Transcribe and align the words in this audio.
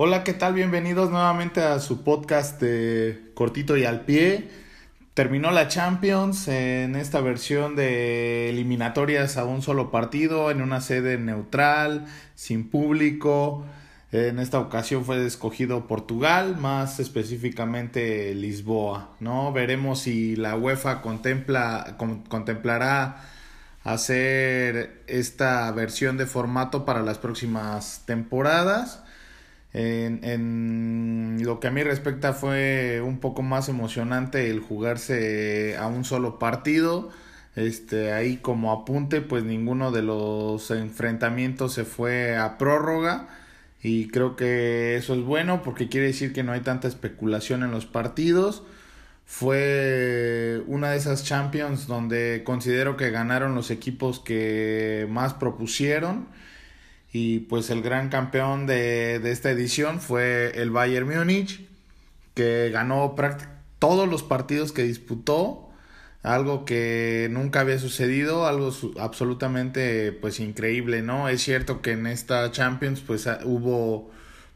Hola, 0.00 0.22
¿qué 0.22 0.32
tal? 0.32 0.54
Bienvenidos 0.54 1.10
nuevamente 1.10 1.60
a 1.60 1.80
su 1.80 2.04
podcast 2.04 2.60
de 2.60 3.32
Cortito 3.34 3.76
y 3.76 3.84
al 3.84 4.02
Pie. 4.02 4.48
Terminó 5.12 5.50
la 5.50 5.66
Champions 5.66 6.46
en 6.46 6.94
esta 6.94 7.20
versión 7.20 7.74
de 7.74 8.48
eliminatorias 8.48 9.36
a 9.36 9.44
un 9.44 9.60
solo 9.60 9.90
partido, 9.90 10.52
en 10.52 10.62
una 10.62 10.80
sede 10.80 11.18
neutral, 11.18 12.06
sin 12.36 12.70
público. 12.70 13.64
En 14.12 14.38
esta 14.38 14.60
ocasión 14.60 15.04
fue 15.04 15.26
escogido 15.26 15.88
Portugal, 15.88 16.56
más 16.56 17.00
específicamente 17.00 18.36
Lisboa, 18.36 19.16
¿no? 19.18 19.52
Veremos 19.52 19.98
si 19.98 20.36
la 20.36 20.54
UEFA 20.54 21.02
contempla, 21.02 21.96
contemplará 22.28 23.24
hacer 23.82 25.02
esta 25.08 25.68
versión 25.72 26.16
de 26.18 26.26
formato 26.26 26.84
para 26.84 27.02
las 27.02 27.18
próximas 27.18 28.04
temporadas. 28.06 29.02
En, 29.72 30.20
en, 30.24 31.42
lo 31.44 31.60
que 31.60 31.68
a 31.68 31.70
mí 31.70 31.82
respecta 31.82 32.32
fue 32.32 33.00
un 33.04 33.18
poco 33.18 33.42
más 33.42 33.68
emocionante 33.68 34.50
el 34.50 34.60
jugarse 34.60 35.76
a 35.76 35.86
un 35.86 36.04
solo 36.04 36.38
partido. 36.38 37.10
Este, 37.56 38.12
ahí 38.12 38.36
como 38.36 38.72
apunte, 38.72 39.20
pues 39.20 39.44
ninguno 39.44 39.90
de 39.90 40.02
los 40.02 40.70
enfrentamientos 40.70 41.74
se 41.74 41.84
fue 41.84 42.36
a 42.36 42.56
prórroga. 42.58 43.28
Y 43.82 44.08
creo 44.08 44.36
que 44.36 44.96
eso 44.96 45.14
es 45.14 45.22
bueno 45.22 45.62
porque 45.62 45.88
quiere 45.88 46.08
decir 46.08 46.32
que 46.32 46.42
no 46.42 46.52
hay 46.52 46.60
tanta 46.60 46.88
especulación 46.88 47.62
en 47.62 47.70
los 47.70 47.86
partidos. 47.86 48.62
Fue 49.26 50.62
una 50.66 50.90
de 50.90 50.96
esas 50.96 51.24
Champions 51.24 51.86
donde 51.86 52.42
considero 52.44 52.96
que 52.96 53.10
ganaron 53.10 53.54
los 53.54 53.70
equipos 53.70 54.20
que 54.20 55.06
más 55.10 55.34
propusieron 55.34 56.26
y 57.12 57.40
pues 57.40 57.70
el 57.70 57.82
gran 57.82 58.08
campeón 58.10 58.66
de, 58.66 59.18
de 59.18 59.30
esta 59.30 59.50
edición 59.50 60.00
fue 60.00 60.52
el 60.60 60.70
Bayern 60.70 61.08
Múnich, 61.08 61.66
que 62.34 62.70
ganó 62.70 63.14
todos 63.78 64.08
los 64.08 64.22
partidos 64.22 64.72
que 64.72 64.82
disputó, 64.82 65.68
algo 66.22 66.64
que 66.64 67.28
nunca 67.30 67.60
había 67.60 67.78
sucedido, 67.78 68.46
algo 68.46 68.70
absolutamente 68.98 70.12
pues 70.12 70.40
increíble, 70.40 71.02
¿no? 71.02 71.28
Es 71.28 71.42
cierto 71.42 71.80
que 71.80 71.92
en 71.92 72.06
esta 72.06 72.50
Champions 72.50 73.00
pues 73.00 73.28
hubo 73.44 74.10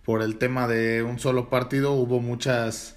por 0.04 0.22
el 0.22 0.36
tema 0.36 0.66
de 0.66 1.02
un 1.02 1.18
solo 1.18 1.48
partido 1.48 1.92
hubo 1.92 2.20
muchas 2.20 2.96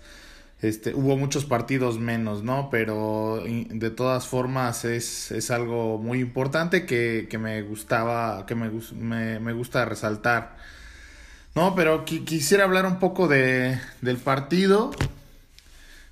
este, 0.68 0.94
hubo 0.96 1.18
muchos 1.18 1.46
partidos 1.46 2.00
menos, 2.00 2.44
¿no? 2.44 2.70
Pero 2.70 3.44
de 3.46 3.90
todas 3.92 4.28
formas 4.28 4.86
es, 4.86 5.32
es 5.32 5.52
algo 5.52 5.98
muy 5.98 6.20
importante 6.20 6.86
que, 6.86 7.28
que 7.30 7.38
me 7.38 7.62
gustaba, 7.62 8.46
que 8.46 8.56
me, 8.56 9.54
gusta 9.54 9.86
resaltar. 9.86 10.56
No, 11.54 11.76
pero 11.76 12.04
quisiera 12.04 12.64
hablar 12.64 12.86
un 12.86 13.00
poco 13.00 13.28
de, 13.28 13.80
del 14.02 14.18
partido, 14.18 14.92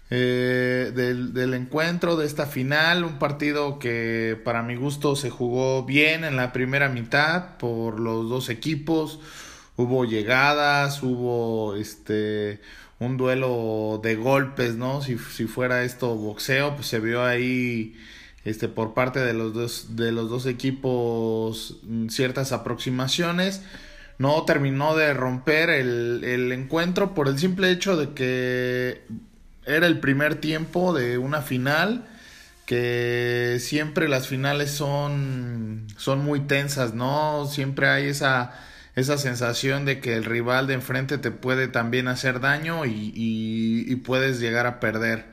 eh, 0.09 0.91
del, 0.95 1.33
del 1.33 1.53
encuentro, 1.53 2.15
de 2.15 2.25
esta 2.25 2.45
final, 2.45 3.03
un 3.03 3.19
partido 3.19 3.79
que 3.79 4.39
para 4.43 4.61
mi 4.61 4.75
gusto 4.75 5.15
se 5.15 5.29
jugó 5.29 5.83
bien 5.83 6.23
en 6.23 6.35
la 6.35 6.53
primera 6.53 6.89
mitad 6.89 7.57
por 7.57 7.99
los 7.99 8.29
dos 8.29 8.49
equipos, 8.49 9.19
hubo 9.77 10.05
llegadas, 10.05 11.01
hubo 11.01 11.75
este 11.75 12.61
un 13.05 13.17
duelo 13.17 13.99
de 14.03 14.15
golpes, 14.15 14.75
¿no? 14.75 15.01
Si, 15.01 15.17
si 15.17 15.45
fuera 15.45 15.83
esto 15.83 16.15
boxeo, 16.15 16.75
pues 16.75 16.87
se 16.87 16.99
vio 16.99 17.23
ahí 17.23 17.95
este, 18.45 18.67
por 18.67 18.93
parte 18.93 19.19
de 19.19 19.33
los 19.33 19.53
dos, 19.53 19.95
de 19.95 20.11
los 20.11 20.29
dos 20.29 20.45
equipos 20.45 21.77
mm, 21.83 22.07
ciertas 22.09 22.51
aproximaciones. 22.51 23.61
No 24.17 24.43
terminó 24.45 24.95
de 24.95 25.13
romper 25.13 25.69
el, 25.69 26.23
el 26.23 26.51
encuentro 26.51 27.13
por 27.13 27.27
el 27.27 27.39
simple 27.39 27.71
hecho 27.71 27.97
de 27.97 28.13
que 28.13 29.01
era 29.65 29.87
el 29.87 29.99
primer 29.99 30.35
tiempo 30.35 30.93
de 30.93 31.17
una 31.17 31.41
final 31.41 32.05
que 32.65 33.57
siempre 33.59 34.07
las 34.07 34.27
finales 34.27 34.71
son, 34.71 35.87
son 35.97 36.23
muy 36.23 36.41
tensas, 36.41 36.93
¿no? 36.93 37.45
Siempre 37.47 37.87
hay 37.87 38.07
esa 38.07 38.53
esa 38.95 39.17
sensación 39.17 39.85
de 39.85 39.99
que 39.99 40.15
el 40.15 40.25
rival 40.25 40.67
de 40.67 40.75
enfrente 40.75 41.17
te 41.17 41.31
puede 41.31 41.67
también 41.67 42.07
hacer 42.07 42.39
daño 42.39 42.85
y, 42.85 43.11
y, 43.15 43.95
puedes 43.97 44.39
llegar 44.39 44.67
a 44.67 44.79
perder. 44.79 45.25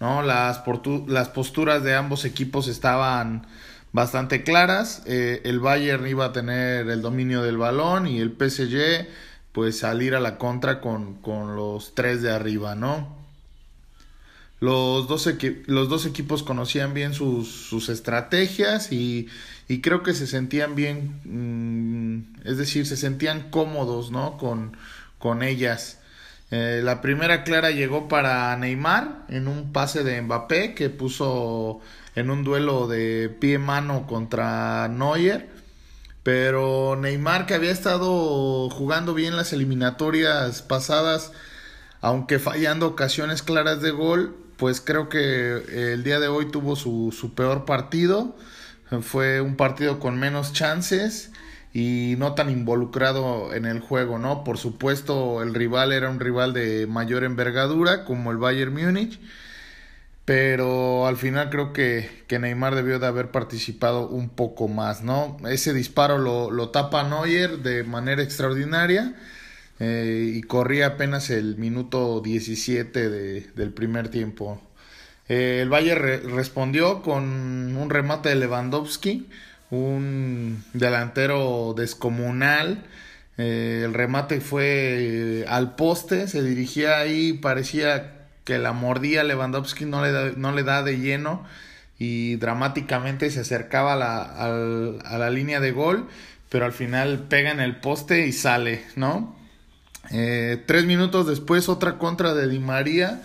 ¿no? 0.00 0.22
Las, 0.22 0.62
las 1.06 1.28
posturas 1.28 1.84
de 1.84 1.94
ambos 1.94 2.24
equipos 2.24 2.68
estaban 2.68 3.46
bastante 3.92 4.42
claras. 4.42 5.02
Eh, 5.06 5.42
el 5.44 5.60
Bayern 5.60 6.06
iba 6.06 6.26
a 6.26 6.32
tener 6.32 6.88
el 6.90 7.02
dominio 7.02 7.42
del 7.42 7.56
balón 7.56 8.06
y 8.06 8.20
el 8.20 8.30
PSG 8.30 9.06
pues 9.52 9.78
salir 9.78 10.16
a 10.16 10.20
la 10.20 10.36
contra 10.36 10.80
con, 10.80 11.14
con 11.22 11.54
los 11.54 11.94
tres 11.94 12.20
de 12.22 12.32
arriba, 12.32 12.74
¿no? 12.74 13.23
Los 14.64 15.08
dos, 15.08 16.06
equipos 16.06 16.42
conocían 16.42 16.94
bien 16.94 17.12
sus, 17.12 17.88
estrategias 17.90 18.92
y, 18.92 19.28
creo 19.82 20.02
que 20.02 20.14
se 20.14 20.26
sentían 20.26 20.74
bien, 20.74 21.20
mm, 21.24 22.46
es 22.48 22.56
decir, 22.56 22.86
se 22.86 22.96
sentían 22.96 23.50
cómodos 23.50 24.10
¿no? 24.10 24.38
con, 24.38 24.76
con 25.18 25.42
ellas. 25.42 25.98
Eh, 26.50 26.80
la 26.82 27.02
primera 27.02 27.44
clara 27.44 27.72
llegó 27.72 28.08
para 28.08 28.56
Neymar 28.56 29.26
en 29.28 29.48
un 29.48 29.72
pase 29.72 30.02
de 30.02 30.22
Mbappé 30.22 30.74
que 30.74 30.88
puso 30.88 31.80
en 32.14 32.30
un 32.30 32.42
duelo 32.44 32.86
de 32.86 33.28
pie-mano 33.28 34.06
contra 34.06 34.88
Neuer. 34.88 35.50
Pero 36.22 36.96
Neymar, 36.96 37.44
que 37.44 37.52
había 37.52 37.70
estado 37.70 38.70
jugando 38.70 39.12
bien 39.12 39.36
las 39.36 39.52
eliminatorias 39.52 40.62
pasadas, 40.62 41.32
aunque 42.00 42.38
fallando 42.38 42.86
ocasiones 42.86 43.42
claras 43.42 43.82
de 43.82 43.90
gol, 43.90 44.43
pues 44.56 44.80
creo 44.80 45.08
que 45.08 45.92
el 45.92 46.04
día 46.04 46.20
de 46.20 46.28
hoy 46.28 46.50
tuvo 46.50 46.76
su, 46.76 47.14
su 47.16 47.34
peor 47.34 47.64
partido. 47.64 48.36
Fue 49.02 49.40
un 49.40 49.56
partido 49.56 49.98
con 49.98 50.18
menos 50.18 50.52
chances 50.52 51.32
y 51.72 52.14
no 52.18 52.34
tan 52.34 52.50
involucrado 52.50 53.52
en 53.52 53.64
el 53.66 53.80
juego, 53.80 54.18
¿no? 54.18 54.44
Por 54.44 54.58
supuesto, 54.58 55.42
el 55.42 55.54
rival 55.54 55.92
era 55.92 56.08
un 56.08 56.20
rival 56.20 56.52
de 56.52 56.86
mayor 56.86 57.24
envergadura, 57.24 58.04
como 58.04 58.30
el 58.30 58.38
Bayern 58.38 58.72
Múnich, 58.72 59.18
pero 60.24 61.06
al 61.06 61.16
final 61.16 61.50
creo 61.50 61.72
que, 61.72 62.24
que 62.28 62.38
Neymar 62.38 62.76
debió 62.76 62.98
de 63.00 63.06
haber 63.06 63.30
participado 63.32 64.08
un 64.08 64.30
poco 64.30 64.68
más, 64.68 65.02
¿no? 65.02 65.36
Ese 65.48 65.74
disparo 65.74 66.18
lo, 66.18 66.50
lo 66.50 66.70
tapa 66.70 67.02
Neuer 67.02 67.58
de 67.58 67.82
manera 67.82 68.22
extraordinaria 68.22 69.14
eh, 69.80 70.32
y 70.36 70.42
corría 70.42 70.86
apenas 70.86 71.30
el 71.30 71.56
minuto 71.56 72.20
17 72.20 73.10
de, 73.10 73.40
del 73.54 73.72
primer 73.72 74.08
tiempo. 74.08 74.60
Eh, 75.28 75.60
el 75.62 75.72
Valle 75.72 75.94
respondió 75.94 77.02
con 77.02 77.76
un 77.76 77.90
remate 77.90 78.28
de 78.28 78.36
Lewandowski, 78.36 79.28
un 79.70 80.64
delantero 80.74 81.74
descomunal. 81.76 82.84
Eh, 83.38 83.82
el 83.84 83.94
remate 83.94 84.40
fue 84.40 85.44
al 85.48 85.74
poste, 85.74 86.28
se 86.28 86.42
dirigía 86.42 86.98
ahí, 86.98 87.32
parecía 87.32 88.12
que 88.44 88.58
la 88.58 88.72
mordía 88.72 89.24
Lewandowski, 89.24 89.86
no 89.86 90.02
le 90.04 90.12
da, 90.12 90.32
no 90.36 90.52
le 90.52 90.62
da 90.62 90.82
de 90.82 90.98
lleno 90.98 91.44
y 91.98 92.36
dramáticamente 92.36 93.30
se 93.30 93.40
acercaba 93.40 93.94
a 93.94 93.96
la, 93.96 94.98
a 95.04 95.18
la 95.18 95.30
línea 95.30 95.60
de 95.60 95.72
gol, 95.72 96.08
pero 96.50 96.66
al 96.66 96.72
final 96.72 97.26
pega 97.28 97.50
en 97.50 97.60
el 97.60 97.76
poste 97.76 98.26
y 98.26 98.32
sale, 98.32 98.84
¿no? 98.96 99.34
Eh, 100.10 100.62
tres 100.66 100.84
minutos 100.84 101.26
después, 101.26 101.68
otra 101.68 101.98
contra 101.98 102.34
de 102.34 102.48
Di 102.48 102.58
María, 102.58 103.22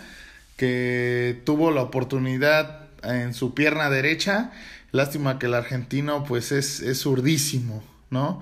que 0.58 1.42
tuvo 1.46 1.72
la 1.72 1.82
oportunidad 1.82 2.88
en 3.04 3.34
su 3.34 3.54
pierna 3.54 3.90
derecha. 3.90 4.52
Lástima 4.92 5.40
que 5.40 5.48
el 5.48 5.54
argentino, 5.54 6.24
pues, 6.24 6.52
es, 6.52 6.80
es 6.82 7.02
zurdísimo, 7.02 7.84
¿no? 8.10 8.42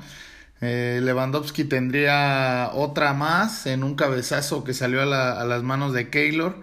Eh, 0.62 1.02
Lewandowski 1.04 1.66
tendría 1.66 2.72
otra 2.74 3.14
más 3.14 3.68
en 3.68 3.84
un 3.84 3.96
cabezazo 3.96 4.64
que 4.64 4.74
salió 4.74 5.02
a, 5.02 5.42
a, 5.42 5.46
las 5.46 5.64
manos 5.64 5.94
de 5.94 6.10
Keylor. 6.10 6.62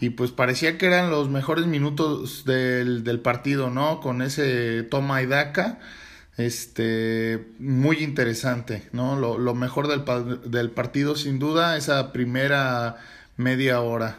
Y 0.00 0.10
pues 0.10 0.32
parecía 0.32 0.78
que 0.78 0.86
eran 0.86 1.10
los 1.10 1.28
mejores 1.28 1.66
minutos 1.66 2.44
del, 2.44 3.04
del 3.04 3.20
partido, 3.20 3.70
¿no? 3.70 4.00
Con 4.00 4.20
ese 4.20 4.82
toma 4.82 5.22
y 5.22 5.26
daca 5.26 5.78
este 6.36 7.46
muy 7.58 7.98
interesante, 7.98 8.88
¿no? 8.92 9.16
Lo, 9.16 9.54
mejor 9.54 9.88
del, 9.88 10.04
del, 10.50 10.70
partido 10.70 11.14
sin 11.16 11.38
duda, 11.38 11.76
esa 11.76 12.12
primera 12.12 12.96
media 13.36 13.80
hora. 13.80 14.18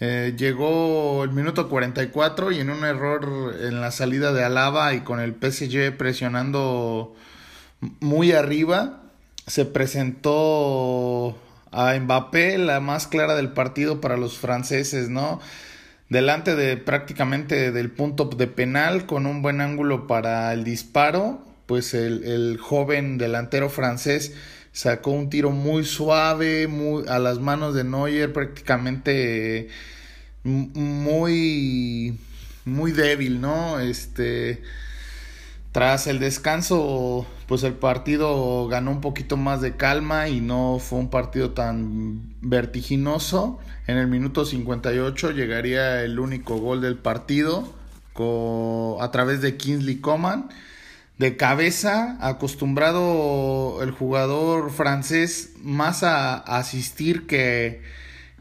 Eh, 0.00 0.34
llegó 0.36 1.22
el 1.22 1.30
minuto 1.30 1.68
44 1.68 2.50
y 2.50 2.58
en 2.58 2.70
un 2.70 2.84
error 2.84 3.54
en 3.60 3.80
la 3.80 3.92
salida 3.92 4.32
de 4.32 4.42
Alaba 4.44 4.94
y 4.94 5.02
con 5.02 5.20
el 5.20 5.34
PSG 5.34 5.96
presionando 5.96 7.14
muy 8.00 8.32
arriba, 8.32 9.00
se 9.46 9.64
presentó 9.64 11.38
a 11.70 11.94
Mbappé 11.98 12.58
la 12.58 12.80
más 12.80 13.06
clara 13.06 13.34
del 13.34 13.52
partido 13.52 14.00
para 14.00 14.16
los 14.16 14.38
franceses, 14.38 15.08
¿no? 15.08 15.40
Delante 16.12 16.54
de 16.54 16.76
prácticamente 16.76 17.72
del 17.72 17.90
punto 17.90 18.26
de 18.26 18.46
penal 18.46 19.06
con 19.06 19.26
un 19.26 19.40
buen 19.40 19.60
ángulo 19.60 20.06
para 20.06 20.52
el 20.52 20.62
disparo, 20.62 21.42
pues 21.66 21.94
el, 21.94 22.24
el 22.24 22.58
joven 22.58 23.16
delantero 23.16 23.70
francés 23.70 24.34
sacó 24.72 25.10
un 25.12 25.30
tiro 25.30 25.50
muy 25.50 25.84
suave, 25.84 26.68
muy 26.68 27.04
a 27.08 27.18
las 27.18 27.38
manos 27.38 27.74
de 27.74 27.84
Neuer, 27.84 28.32
prácticamente 28.32 29.68
muy 30.44 32.18
muy 32.64 32.92
débil, 32.92 33.40
¿no? 33.40 33.80
Este 33.80 34.62
tras 35.72 36.06
el 36.06 36.18
descanso, 36.18 37.26
pues 37.52 37.64
el 37.64 37.74
partido 37.74 38.66
ganó 38.66 38.92
un 38.92 39.02
poquito 39.02 39.36
más 39.36 39.60
de 39.60 39.76
calma 39.76 40.30
y 40.30 40.40
no 40.40 40.78
fue 40.80 40.98
un 40.98 41.10
partido 41.10 41.50
tan 41.50 42.34
vertiginoso. 42.40 43.58
En 43.86 43.98
el 43.98 44.06
minuto 44.06 44.46
58 44.46 45.32
llegaría 45.32 46.02
el 46.02 46.18
único 46.18 46.56
gol 46.56 46.80
del 46.80 46.96
partido 46.96 47.70
a 48.98 49.10
través 49.10 49.42
de 49.42 49.58
Kingsley 49.58 49.96
Coman. 49.96 50.48
De 51.18 51.36
cabeza, 51.36 52.16
acostumbrado 52.22 53.82
el 53.82 53.90
jugador 53.90 54.70
francés 54.70 55.52
más 55.62 56.04
a 56.04 56.38
asistir 56.38 57.26
que, 57.26 57.82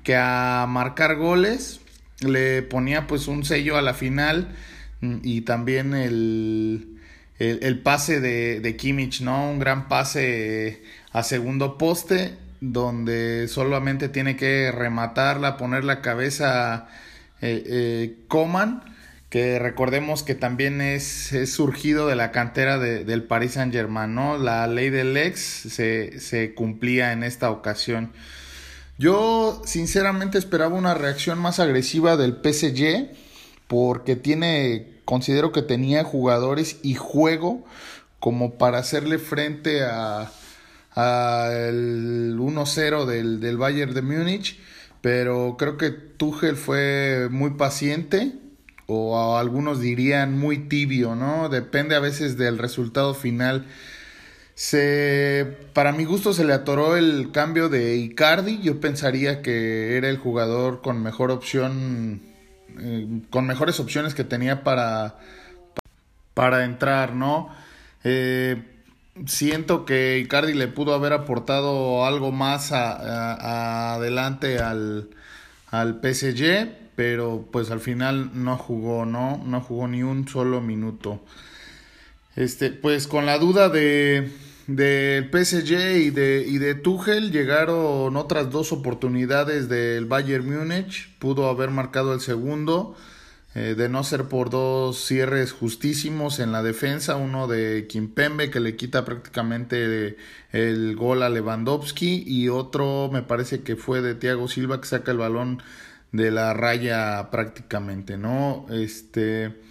que 0.05 0.15
a 0.15 0.65
marcar 0.69 1.17
goles. 1.17 1.81
Le 2.21 2.61
ponía 2.61 3.07
pues 3.07 3.27
un 3.27 3.43
sello 3.43 3.75
a 3.75 3.81
la 3.81 3.93
final 3.93 4.55
y 5.01 5.41
también 5.41 5.95
el, 5.95 6.90
el, 7.41 7.79
pase 7.79 8.19
de, 8.19 8.59
de, 8.59 8.75
Kimmich, 8.75 9.21
¿no? 9.21 9.49
Un 9.49 9.59
gran 9.59 9.87
pase 9.87 10.83
a 11.11 11.23
segundo 11.23 11.77
poste, 11.77 12.35
donde 12.59 13.47
solamente 13.47 14.09
tiene 14.09 14.35
que 14.35 14.71
rematarla, 14.71 15.57
poner 15.57 15.83
la 15.83 16.01
cabeza 16.01 16.87
eh, 17.41 17.63
eh, 17.65 18.15
Coman, 18.27 18.83
que 19.29 19.57
recordemos 19.57 20.23
que 20.23 20.35
también 20.35 20.81
es, 20.81 21.33
es 21.33 21.51
surgido 21.51 22.07
de 22.07 22.15
la 22.15 22.31
cantera 22.31 22.77
de, 22.77 23.05
del 23.05 23.23
Paris 23.23 23.53
Saint 23.53 23.73
Germain, 23.73 24.13
¿no? 24.13 24.37
La 24.37 24.67
ley 24.67 24.89
del 24.89 25.17
ex 25.17 25.39
se, 25.39 26.19
se 26.19 26.53
cumplía 26.53 27.11
en 27.13 27.23
esta 27.23 27.49
ocasión. 27.49 28.11
Yo 28.99 29.63
sinceramente 29.65 30.37
esperaba 30.37 30.75
una 30.75 30.93
reacción 30.93 31.39
más 31.39 31.59
agresiva 31.59 32.17
del 32.17 32.33
PSG 32.43 33.09
porque 33.71 34.17
tiene 34.17 34.99
considero 35.05 35.53
que 35.53 35.61
tenía 35.61 36.03
jugadores 36.03 36.79
y 36.83 36.95
juego 36.95 37.63
como 38.19 38.57
para 38.57 38.79
hacerle 38.79 39.17
frente 39.17 39.83
a, 39.83 40.29
el 40.93 42.37
1-0 42.37 43.05
del, 43.05 43.39
del 43.39 43.55
Bayern 43.55 43.93
de 43.93 44.01
Múnich, 44.01 44.59
pero 44.99 45.55
creo 45.57 45.77
que 45.77 45.89
Tuchel 45.89 46.57
fue 46.57 47.29
muy 47.31 47.51
paciente 47.51 48.33
o 48.87 49.37
algunos 49.37 49.79
dirían 49.79 50.37
muy 50.37 50.67
tibio, 50.67 51.15
¿no? 51.15 51.47
Depende 51.47 51.95
a 51.95 52.01
veces 52.01 52.37
del 52.37 52.57
resultado 52.57 53.13
final. 53.13 53.67
Se, 54.53 55.47
para 55.71 55.93
mi 55.93 56.03
gusto 56.03 56.33
se 56.33 56.43
le 56.43 56.51
atoró 56.51 56.97
el 56.97 57.31
cambio 57.31 57.69
de 57.69 57.95
Icardi. 57.95 58.59
Yo 58.61 58.81
pensaría 58.81 59.41
que 59.41 59.95
era 59.95 60.09
el 60.09 60.17
jugador 60.17 60.81
con 60.81 61.01
mejor 61.01 61.31
opción 61.31 62.30
eh, 62.79 63.21
con 63.29 63.47
mejores 63.47 63.79
opciones 63.79 64.13
que 64.13 64.23
tenía 64.23 64.63
para, 64.63 65.17
para 66.33 66.65
entrar, 66.65 67.13
¿no? 67.13 67.49
Eh, 68.03 68.63
siento 69.25 69.85
que 69.85 70.19
Icardi 70.19 70.53
le 70.53 70.67
pudo 70.67 70.93
haber 70.93 71.13
aportado 71.13 72.05
algo 72.05 72.31
más 72.31 72.71
adelante 72.71 74.59
al, 74.59 75.09
al 75.69 75.99
PSG, 76.01 76.71
pero 76.95 77.47
pues 77.51 77.71
al 77.71 77.79
final 77.79 78.31
no 78.33 78.57
jugó, 78.57 79.05
¿no? 79.05 79.41
No 79.45 79.61
jugó 79.61 79.87
ni 79.87 80.03
un 80.03 80.27
solo 80.27 80.61
minuto. 80.61 81.21
Este, 82.35 82.71
pues 82.71 83.07
con 83.07 83.25
la 83.25 83.37
duda 83.37 83.69
de 83.69 84.31
del 84.75 85.29
PSG 85.29 85.71
y 85.97 86.09
de, 86.11 86.45
y 86.47 86.57
de 86.57 86.75
Tuchel 86.75 87.31
llegaron 87.31 88.15
otras 88.15 88.49
dos 88.51 88.71
oportunidades 88.71 89.69
del 89.69 90.05
Bayern 90.05 90.49
Múnich. 90.49 91.09
Pudo 91.19 91.49
haber 91.49 91.69
marcado 91.69 92.13
el 92.13 92.21
segundo, 92.21 92.95
eh, 93.55 93.75
de 93.77 93.89
no 93.89 94.03
ser 94.03 94.25
por 94.25 94.49
dos 94.49 94.97
cierres 95.05 95.51
justísimos 95.51 96.39
en 96.39 96.51
la 96.51 96.63
defensa. 96.63 97.15
Uno 97.15 97.47
de 97.47 97.87
Kimpembe 97.87 98.49
que 98.49 98.59
le 98.59 98.75
quita 98.75 99.05
prácticamente 99.05 100.17
el 100.51 100.95
gol 100.95 101.23
a 101.23 101.29
Lewandowski 101.29 102.23
y 102.25 102.49
otro 102.49 103.09
me 103.11 103.23
parece 103.23 103.61
que 103.63 103.75
fue 103.75 104.01
de 104.01 104.15
Thiago 104.15 104.47
Silva 104.47 104.79
que 104.79 104.87
saca 104.87 105.11
el 105.11 105.17
balón 105.17 105.61
de 106.11 106.31
la 106.31 106.53
raya 106.53 107.29
prácticamente, 107.31 108.17
¿no? 108.17 108.65
Este 108.69 109.70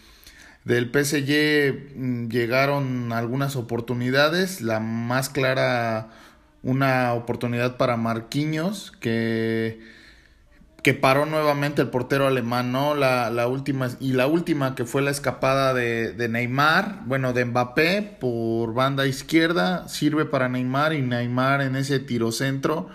del 0.65 0.91
PSG 0.91 1.97
mm, 1.97 2.29
llegaron 2.29 3.12
algunas 3.12 3.57
oportunidades, 3.57 4.61
la 4.61 4.81
más 4.81 5.29
clara 5.29 6.11
una 6.62 7.15
oportunidad 7.15 7.77
para 7.77 7.97
Marquinhos 7.97 8.93
que, 9.01 9.81
que 10.83 10.95
paró 10.95 11.25
nuevamente 11.25 11.81
el 11.83 11.89
portero 11.89 12.27
alemán, 12.27 12.73
¿no? 12.73 12.95
La, 12.95 13.47
última, 13.49 13.89
y 13.99 14.12
la 14.12 14.27
última 14.27 14.75
que 14.75 14.85
fue 14.85 15.01
la 15.03 15.11
escapada 15.11 15.73
de, 15.73 16.12
de 16.12 16.29
Neymar, 16.29 17.01
bueno, 17.07 17.33
de 17.33 17.47
Mbappé 17.47 18.17
por 18.21 18.75
banda 18.75 19.07
izquierda, 19.07 19.89
sirve 19.89 20.27
para 20.27 20.49
Neymar 20.49 20.93
y 20.93 21.01
Neymar 21.03 21.62
en 21.62 21.77
ese 21.77 21.99
tirocentro 21.99 22.89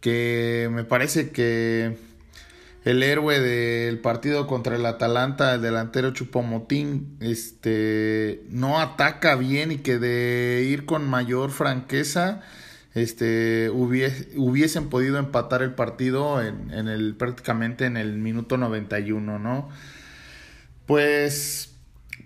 que 0.00 0.68
me 0.72 0.84
parece 0.84 1.30
que 1.30 2.09
el 2.84 3.02
héroe 3.02 3.40
del 3.40 3.98
partido 3.98 4.46
contra 4.46 4.76
el 4.76 4.86
Atalanta, 4.86 5.54
el 5.54 5.62
delantero 5.62 6.12
Chupomotín, 6.12 7.16
este, 7.20 8.42
no 8.48 8.80
ataca 8.80 9.36
bien 9.36 9.72
y 9.72 9.78
que 9.78 9.98
de 9.98 10.66
ir 10.66 10.86
con 10.86 11.08
mayor 11.08 11.50
franqueza, 11.50 12.40
este, 12.94 13.70
hubiesen 13.70 14.88
podido 14.88 15.18
empatar 15.18 15.62
el 15.62 15.74
partido 15.74 16.42
en, 16.42 16.70
en, 16.72 16.88
el, 16.88 17.14
prácticamente 17.16 17.84
en 17.84 17.96
el 17.96 18.14
minuto 18.18 18.56
91, 18.56 19.38
¿no? 19.38 19.68
Pues 20.86 21.70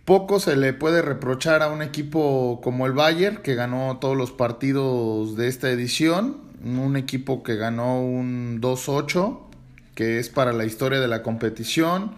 poco 0.05 0.39
se 0.39 0.57
le 0.57 0.73
puede 0.73 1.03
reprochar 1.03 1.63
a 1.63 1.69
un 1.69 1.83
equipo 1.83 2.61
como 2.63 2.87
el 2.87 2.93
Bayern, 2.93 3.39
que 3.39 3.55
ganó 3.55 3.99
todos 4.01 4.17
los 4.17 4.33
partidos 4.33 5.37
de 5.37 5.49
esta 5.49 5.71
edición, 5.71 6.45
un 6.65 6.97
equipo 6.97 7.43
que 7.43 7.57
ganó 7.57 8.03
un 8.03 8.61
2-8 8.61 9.44
que 9.95 10.19
es 10.19 10.29
para 10.29 10.53
la 10.53 10.65
historia 10.65 11.01
de 11.01 11.09
la 11.09 11.23
competición. 11.23 12.15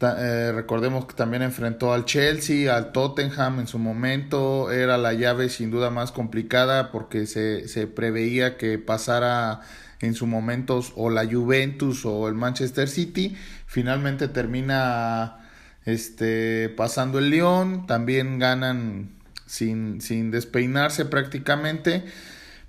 Eh, 0.00 0.52
recordemos 0.54 1.06
que 1.06 1.14
también 1.14 1.42
enfrentó 1.42 1.94
al 1.94 2.04
Chelsea, 2.04 2.74
al 2.74 2.92
Tottenham 2.92 3.60
en 3.60 3.66
su 3.66 3.78
momento. 3.78 4.70
Era 4.70 4.98
la 4.98 5.12
llave 5.12 5.48
sin 5.48 5.70
duda 5.70 5.90
más 5.90 6.12
complicada 6.12 6.90
porque 6.90 7.26
se, 7.26 7.68
se 7.68 7.86
preveía 7.86 8.56
que 8.56 8.78
pasara 8.78 9.60
en 10.00 10.14
su 10.14 10.26
momento 10.26 10.80
o 10.96 11.10
la 11.10 11.24
Juventus 11.24 12.04
o 12.04 12.28
el 12.28 12.34
Manchester 12.34 12.88
City. 12.88 13.36
Finalmente 13.66 14.28
termina 14.28 15.38
este, 15.84 16.68
pasando 16.70 17.18
el 17.18 17.30
Lyon. 17.30 17.86
También 17.86 18.38
ganan 18.38 19.10
sin, 19.46 20.00
sin 20.00 20.30
despeinarse 20.30 21.04
prácticamente. 21.04 22.04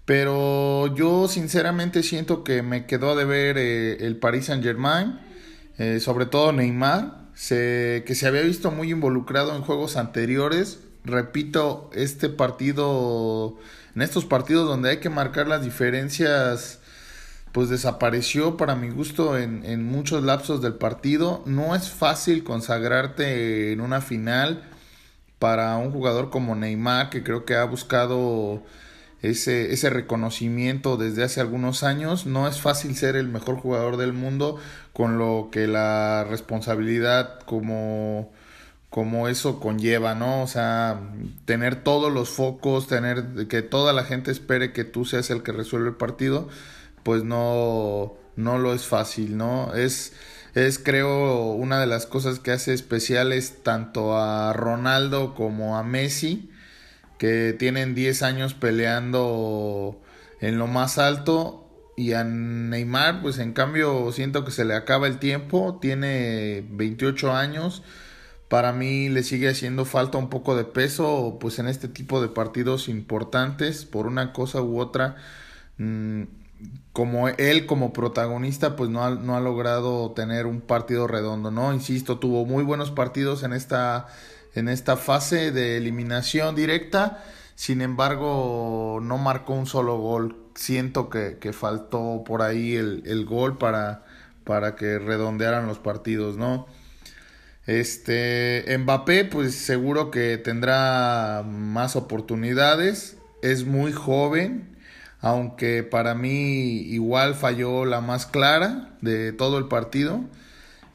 Pero 0.06 0.94
yo 0.96 1.28
sinceramente 1.28 2.04
siento 2.04 2.44
que 2.44 2.62
me 2.62 2.86
quedó 2.86 3.16
de 3.16 3.26
ver 3.26 3.58
eh, 3.58 4.06
el 4.06 4.18
Paris 4.18 4.46
Saint 4.46 4.64
Germain, 4.64 5.20
eh, 5.80 6.00
sobre 6.00 6.28
todo 6.28 6.52
Neymar, 6.52 7.26
que 7.36 8.16
se 8.16 8.28
había 8.28 8.42
visto 8.42 8.72
muy 8.72 8.92
involucrado 8.92 9.56
en 9.56 9.64
juegos 9.64 9.98
anteriores. 9.98 10.80
Repito, 11.04 11.90
este 11.94 12.30
partido, 12.30 13.58
en 13.96 14.02
estos 14.04 14.26
partidos 14.26 14.68
donde 14.68 14.92
hay 14.92 14.98
que 14.98 15.10
marcar 15.10 15.48
las 15.48 15.64
diferencias, 15.64 16.80
pues 17.52 17.70
desapareció 17.70 18.58
para 18.58 18.76
mi 18.76 18.90
gusto 18.90 19.38
en, 19.38 19.66
en 19.66 19.84
muchos 19.84 20.24
lapsos 20.24 20.62
del 20.62 20.76
partido. 20.76 21.42
No 21.46 21.76
es 21.76 21.90
fácil 21.90 22.44
consagrarte 22.44 23.72
en 23.72 23.82
una 23.82 24.02
final 24.02 24.64
para 25.40 25.78
un 25.78 25.92
jugador 25.92 26.30
como 26.30 26.56
Neymar, 26.56 27.10
que 27.10 27.24
creo 27.24 27.44
que 27.44 27.56
ha 27.56 27.64
buscado 27.66 28.64
ese, 29.22 29.74
ese 29.74 29.90
reconocimiento 29.90 30.98
desde 30.98 31.24
hace 31.24 31.42
algunos 31.42 31.84
años. 31.84 32.26
No 32.26 32.48
es 32.48 32.62
fácil 32.62 32.96
ser 32.96 33.16
el 33.16 33.28
mejor 33.28 33.58
jugador 33.58 33.98
del 33.98 34.14
mundo 34.14 34.58
con 34.94 35.18
lo 35.18 35.50
que 35.52 35.68
la 35.68 36.26
responsabilidad 36.30 37.40
como 37.42 38.32
como 38.90 39.28
eso 39.28 39.60
conlleva, 39.60 40.16
¿no? 40.16 40.42
O 40.42 40.48
sea, 40.48 41.02
tener 41.44 41.84
todos 41.84 42.14
los 42.14 42.30
focos, 42.30 42.88
tener 42.88 43.48
que 43.50 43.62
toda 43.62 43.92
la 43.92 44.06
gente 44.06 44.32
espere 44.32 44.72
que 44.72 44.86
tú 44.86 45.04
seas 45.04 45.30
el 45.32 45.44
que 45.44 45.52
resuelve 45.52 45.90
el 45.90 45.96
partido, 45.96 46.48
pues 47.04 47.24
no 47.26 48.14
no 48.38 48.58
lo 48.58 48.74
es 48.74 48.86
fácil, 48.86 49.38
¿no? 49.38 49.74
Es 49.74 50.14
es 50.56 50.80
creo 50.80 51.52
una 51.52 51.80
de 51.82 51.88
las 51.88 52.06
cosas 52.06 52.40
que 52.40 52.52
hace 52.52 52.74
especiales 52.74 53.64
tanto 53.64 54.18
a 54.18 54.54
Ronaldo 54.54 55.36
como 55.36 55.78
a 55.78 55.84
Messi 55.84 56.50
que 57.18 57.56
tienen 57.58 57.96
10 57.96 58.24
años 58.24 58.54
peleando 58.54 60.00
en 60.42 60.58
lo 60.58 60.68
más 60.68 60.98
alto 60.98 61.66
y 61.96 62.14
a 62.14 62.24
Neymar 62.24 63.22
pues 63.22 63.40
en 63.40 63.54
cambio 63.54 64.12
siento 64.12 64.44
que 64.44 64.52
se 64.52 64.66
le 64.66 64.76
acaba 64.76 65.08
el 65.08 65.20
tiempo, 65.20 65.80
tiene 65.82 66.66
28 66.70 67.34
años, 67.34 67.84
para 68.50 68.74
mí 68.74 69.10
le 69.10 69.24
sigue 69.24 69.50
haciendo 69.50 69.86
falta 69.86 70.18
un 70.18 70.30
poco 70.30 70.56
de 70.56 70.66
peso 70.66 71.38
pues 71.40 71.60
en 71.60 71.68
este 71.68 71.88
tipo 71.88 72.22
de 72.22 72.28
partidos 72.28 72.90
importantes 72.90 73.86
por 73.86 74.08
una 74.08 74.34
cosa 74.34 74.62
u 74.62 74.80
otra 74.80 75.16
mm, 75.78 76.24
como 76.94 77.28
él 77.28 77.66
como 77.66 77.92
protagonista 77.94 78.76
pues 78.76 78.90
no 78.90 79.04
ha, 79.04 79.12
no 79.12 79.36
ha 79.36 79.40
logrado 79.42 80.12
tener 80.12 80.46
un 80.46 80.62
partido 80.62 81.08
redondo 81.08 81.52
no 81.52 81.74
insisto 81.74 82.20
tuvo 82.20 82.46
muy 82.46 82.64
buenos 82.64 82.92
partidos 82.92 83.44
en 83.44 83.54
esta 83.54 84.08
en 84.56 84.70
esta 84.70 84.98
fase 84.98 85.52
de 85.52 85.78
eliminación 85.78 86.56
directa 86.56 87.24
sin 87.56 87.82
embargo 87.82 89.00
no 89.02 89.18
marcó 89.18 89.54
un 89.54 89.68
solo 89.68 89.98
gol 90.00 90.38
siento 90.56 91.10
que, 91.10 91.38
que 91.40 91.54
faltó 91.54 92.24
por 92.26 92.42
ahí 92.42 92.76
el, 92.76 93.04
el 93.06 93.26
gol 93.26 93.58
para 93.58 94.06
para 94.44 94.76
que 94.76 95.00
redondearan 95.00 95.68
los 95.68 95.80
partidos 95.80 96.38
no 96.38 96.68
este, 97.68 98.64
Mbappé, 98.78 99.26
pues 99.26 99.56
seguro 99.56 100.12
que 100.12 100.38
tendrá 100.38 101.44
más 101.44 101.96
oportunidades. 101.96 103.18
Es 103.42 103.66
muy 103.66 103.92
joven, 103.92 104.78
aunque 105.20 105.84
para 105.84 106.14
mí 106.14 106.82
igual 106.82 107.34
falló 107.34 107.86
la 107.86 108.02
más 108.02 108.28
clara 108.28 108.96
de 109.02 109.34
todo 109.34 109.58
el 109.58 109.68
partido. 109.68 110.22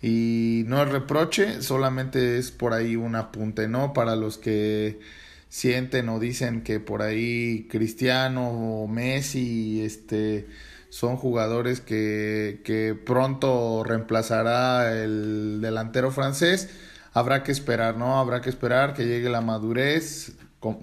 Y 0.03 0.65
no 0.67 0.83
es 0.83 0.89
reproche, 0.89 1.63
solamente 1.63 2.39
es 2.39 2.51
por 2.51 2.73
ahí 2.73 2.97
un 2.97 3.15
apunte, 3.17 3.69
¿no? 3.69 3.93
Para 3.93 4.17
los 4.17 4.39
que 4.39 5.01
sienten 5.49 6.09
o 6.09 6.19
dicen 6.19 6.63
que 6.63 6.81
por 6.81 7.03
ahí 7.03 7.67
Cristiano 7.71 8.51
o 8.51 8.89
Messi, 8.89 9.83
este 9.83 10.47
son 10.91 11.17
jugadores 11.17 11.81
que, 11.81 12.63
que 12.65 12.95
pronto 12.95 13.85
reemplazará 13.85 15.03
el 15.03 15.61
delantero 15.61 16.11
francés. 16.11 16.71
Habrá 17.13 17.43
que 17.43 17.53
esperar, 17.53 17.97
¿no? 17.97 18.19
Habrá 18.19 18.41
que 18.41 18.51
esperar 18.51 18.95
que 18.95 19.07
llegue 19.07 19.29
la 19.29 19.41
madurez. 19.41 20.33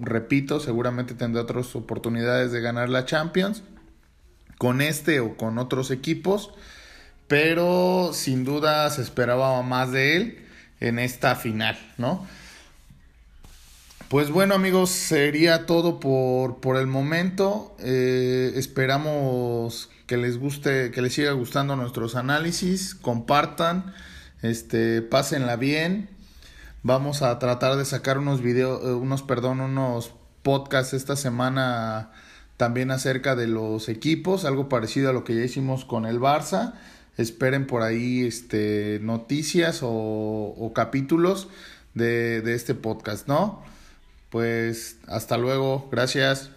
repito, 0.00 0.60
seguramente 0.60 1.14
tendrá 1.14 1.42
otras 1.42 1.74
oportunidades 1.76 2.52
de 2.52 2.60
ganar 2.60 2.88
la 2.88 3.04
Champions 3.04 3.62
con 4.58 4.80
este 4.80 5.20
o 5.20 5.36
con 5.36 5.58
otros 5.58 5.90
equipos, 5.90 6.52
pero 7.28 8.10
sin 8.12 8.44
duda 8.44 8.88
se 8.90 9.02
esperaba 9.02 9.62
más 9.62 9.92
de 9.92 10.16
él 10.16 10.46
en 10.80 10.98
esta 10.98 11.36
final, 11.36 11.78
¿no? 11.98 12.26
Pues 14.08 14.30
bueno 14.30 14.54
amigos, 14.54 14.88
sería 14.88 15.66
todo 15.66 16.00
por, 16.00 16.60
por 16.60 16.78
el 16.78 16.86
momento. 16.86 17.76
Eh, 17.78 18.52
esperamos 18.56 19.90
que 20.06 20.16
les 20.16 20.38
guste, 20.38 20.90
que 20.90 21.02
les 21.02 21.12
siga 21.12 21.32
gustando 21.32 21.76
nuestros 21.76 22.16
análisis, 22.16 22.94
compartan, 22.94 23.92
este, 24.40 25.02
pásenla 25.02 25.56
bien. 25.56 26.08
Vamos 26.82 27.20
a 27.20 27.38
tratar 27.38 27.76
de 27.76 27.84
sacar 27.84 28.16
unos 28.16 28.40
videos, 28.40 28.82
eh, 28.82 28.94
unos, 28.94 29.22
perdón, 29.22 29.60
unos 29.60 30.12
podcasts 30.42 30.94
esta 30.94 31.14
semana 31.14 32.10
también 32.56 32.90
acerca 32.90 33.36
de 33.36 33.46
los 33.46 33.90
equipos, 33.90 34.46
algo 34.46 34.70
parecido 34.70 35.10
a 35.10 35.12
lo 35.12 35.24
que 35.24 35.34
ya 35.34 35.42
hicimos 35.42 35.84
con 35.84 36.06
el 36.06 36.18
Barça. 36.18 36.72
Esperen 37.18 37.66
por 37.66 37.82
ahí 37.82 38.24
este, 38.24 39.00
noticias 39.02 39.80
o, 39.82 40.72
capítulos 40.74 41.48
de, 41.94 42.40
de 42.40 42.54
este 42.54 42.74
podcast, 42.74 43.28
¿no? 43.28 43.62
Pues 44.30 44.98
hasta 45.06 45.36
luego, 45.36 45.88
gracias. 45.90 46.50